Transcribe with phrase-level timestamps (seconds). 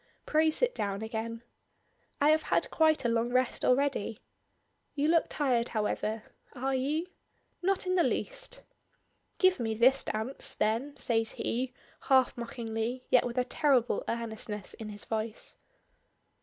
[0.25, 1.43] Pray sit down again."
[2.19, 4.19] "I have had quite a long rest already."
[4.95, 6.23] "You look tired, however.
[6.53, 7.05] Are you?"
[7.61, 8.63] "Not in the least."
[9.37, 11.75] "Give me this dance," then says he,
[12.09, 15.57] half mockingly, yet with a terrible earnestness in his voice.